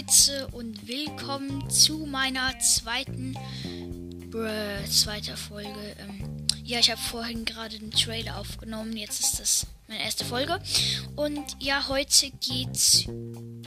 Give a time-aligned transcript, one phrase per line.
[0.00, 3.34] Leute und willkommen zu meiner zweiten
[4.30, 5.96] Bruh, zweiter Folge.
[5.98, 8.96] Ähm, ja, ich habe vorhin gerade den Trailer aufgenommen.
[8.96, 10.60] Jetzt ist das meine erste Folge.
[11.16, 13.04] Und ja, heute geht's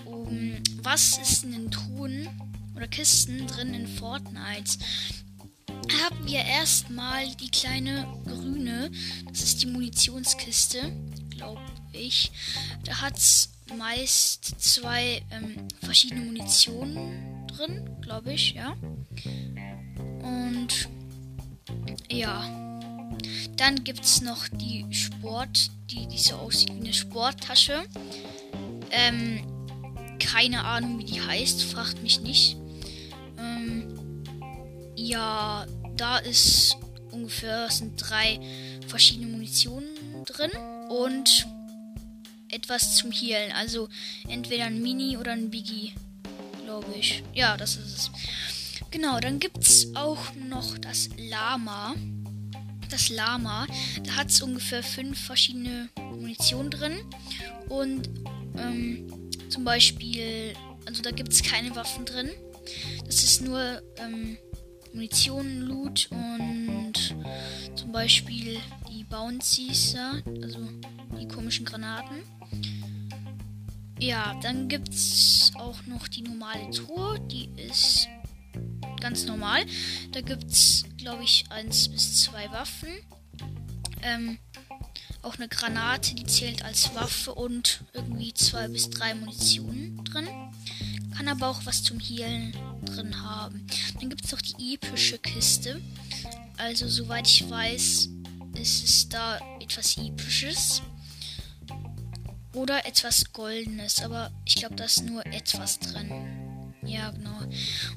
[0.06, 2.28] um was ist in den Truhen
[2.76, 4.80] oder Kisten drin in Fortnite.
[6.04, 8.92] Haben wir erstmal die kleine grüne.
[9.28, 10.92] Das ist die Munitionskiste,
[11.30, 12.32] glaube ich.
[12.86, 18.76] Da hat's meist zwei ähm, verschiedene Munitionen drin, glaube ich, ja.
[20.22, 20.90] Und
[22.10, 22.44] ja.
[23.58, 27.84] Dann gibt es noch die Sport, die, die so aussieht wie eine Sporttasche.
[28.92, 29.42] Ähm,
[30.20, 32.58] keine Ahnung, wie die heißt, fragt mich nicht.
[33.38, 34.24] Ähm,
[34.96, 36.78] ja, da ist
[37.12, 38.40] ungefähr sind drei
[38.88, 39.88] verschiedene Munitionen
[40.26, 40.52] drin
[40.90, 41.48] und
[42.54, 43.52] etwas zum Healen.
[43.52, 43.90] Also
[44.28, 45.94] entweder ein Mini oder ein Biggie,
[46.64, 47.24] glaube ich.
[47.34, 48.12] Ja, das ist es.
[48.92, 51.96] Genau, dann gibt es auch noch das Lama.
[52.90, 53.66] Das Lama,
[54.04, 57.00] da hat es ungefähr fünf verschiedene Munition drin.
[57.70, 58.08] Und
[58.56, 60.54] ähm, zum Beispiel,
[60.86, 62.30] also da gibt es keine Waffen drin.
[63.06, 64.38] Das ist nur ähm,
[64.94, 67.16] Munition, Loot und
[67.76, 68.60] zum Beispiel
[68.92, 70.60] die Bouncies, ja, also
[71.20, 72.22] die komischen Granaten.
[74.04, 77.22] Ja, dann gibt es auch noch die normale Truhe.
[77.22, 78.10] Die ist
[79.00, 79.64] ganz normal.
[80.12, 82.90] Da gibt es, glaube ich, eins bis zwei Waffen.
[84.02, 84.40] Ähm,
[85.22, 90.28] auch eine Granate, die zählt als Waffe und irgendwie zwei bis drei Munitionen drin.
[91.16, 93.66] Kann aber auch was zum Healen drin haben.
[94.02, 95.82] Dann gibt es noch die epische Kiste.
[96.58, 98.10] Also, soweit ich weiß,
[98.60, 100.82] ist es da etwas Episches.
[102.54, 104.02] Oder etwas Goldenes.
[104.04, 106.12] Aber ich glaube, da ist nur etwas drin.
[106.86, 107.40] Ja, genau.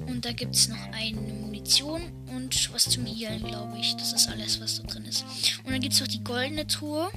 [0.07, 3.97] Und da gibt es noch eine Munition und was zum Healen, glaube ich.
[3.97, 5.25] Das ist alles, was da drin ist.
[5.65, 7.11] Und dann gibt es noch die goldene Truhe.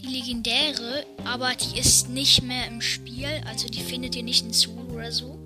[0.00, 3.42] Die legendäre, aber die ist nicht mehr im Spiel.
[3.46, 5.38] Also die findet ihr nicht in Solo oder so.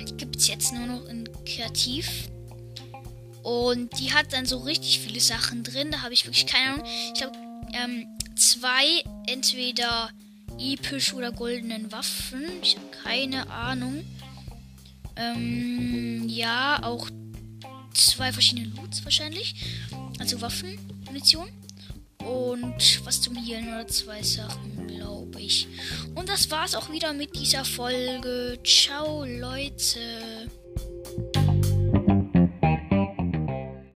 [0.00, 2.28] Die gibt es jetzt nur noch in Kreativ.
[3.42, 5.90] Und die hat dann so richtig viele Sachen drin.
[5.90, 6.86] Da habe ich wirklich keine Ahnung.
[7.14, 7.36] Ich habe
[7.74, 8.06] ähm,
[8.52, 10.10] zwei entweder
[10.58, 12.44] episch oder goldenen Waffen.
[12.62, 14.04] Ich habe keine Ahnung.
[15.16, 17.08] Ähm, ja, auch
[17.94, 19.54] zwei verschiedene Loots wahrscheinlich.
[20.18, 21.48] Also Waffen, Munition.
[22.18, 25.66] Und was zum Healen oder zwei Sachen, glaube ich.
[26.14, 28.58] Und das war's auch wieder mit dieser Folge.
[28.64, 29.98] Ciao, Leute.